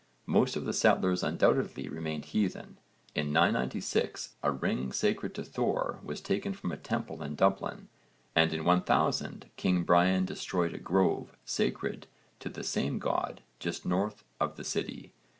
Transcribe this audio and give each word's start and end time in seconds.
Most 0.25 0.55
of 0.55 0.65
the 0.65 0.73
settlers 0.73 1.21
undoubtedly 1.21 1.87
remained 1.87 2.25
heathen 2.25 2.79
in 3.13 3.31
996 3.31 4.33
a 4.41 4.51
ring 4.51 4.91
sacred 4.91 5.35
to 5.35 5.43
Thor 5.43 5.99
was 6.01 6.21
taken 6.21 6.53
from 6.53 6.71
a 6.71 6.77
temple 6.77 7.21
in 7.21 7.35
Dublin 7.35 7.87
and 8.35 8.51
in 8.51 8.65
1000 8.65 9.51
king 9.57 9.83
Brian 9.83 10.25
destroyed 10.25 10.73
a 10.73 10.79
grove 10.79 11.37
sacred 11.45 12.07
to 12.39 12.49
the 12.49 12.63
same 12.63 12.97
god 12.97 13.41
just 13.59 13.85
north 13.85 14.23
of 14.39 14.55
the 14.55 14.63
city. 14.63 15.13